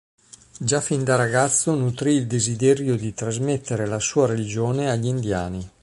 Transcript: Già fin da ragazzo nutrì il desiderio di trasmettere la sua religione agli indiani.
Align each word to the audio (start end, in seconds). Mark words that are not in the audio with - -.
Già 0.59 0.81
fin 0.81 1.03
da 1.03 1.15
ragazzo 1.15 1.75
nutrì 1.75 2.15
il 2.15 2.25
desiderio 2.25 2.95
di 2.95 3.13
trasmettere 3.13 3.85
la 3.85 3.99
sua 3.99 4.25
religione 4.25 4.89
agli 4.89 5.05
indiani. 5.05 5.69